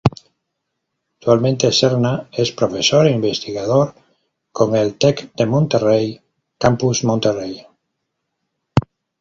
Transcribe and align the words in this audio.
Actualmente 1.17 1.71
Serna 1.71 2.27
es 2.43 2.51
profesor 2.51 3.05
e 3.05 3.11
investigador 3.11 3.93
con 4.51 4.75
el 4.75 4.97
Tec 4.97 5.31
de 5.35 5.45
Monterrey, 5.45 6.19
Campus 6.57 7.03
Monterrey. 7.03 7.67